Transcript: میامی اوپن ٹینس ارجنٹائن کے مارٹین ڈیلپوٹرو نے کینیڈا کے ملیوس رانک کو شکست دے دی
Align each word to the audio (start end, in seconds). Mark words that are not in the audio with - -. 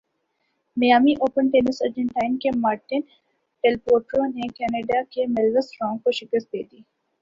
میامی 0.77 1.13
اوپن 1.15 1.49
ٹینس 1.49 1.81
ارجنٹائن 1.81 2.37
کے 2.37 2.49
مارٹین 2.57 3.01
ڈیلپوٹرو 3.63 4.25
نے 4.27 4.47
کینیڈا 4.49 5.01
کے 5.11 5.25
ملیوس 5.29 5.71
رانک 5.73 6.03
کو 6.03 6.11
شکست 6.19 6.51
دے 6.53 6.63
دی 6.63 6.77